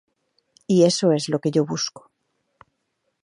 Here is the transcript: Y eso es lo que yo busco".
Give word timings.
Y 0.67 0.81
eso 0.89 1.11
es 1.11 1.29
lo 1.29 1.37
que 1.37 1.51
yo 1.51 1.63
busco". 1.63 2.09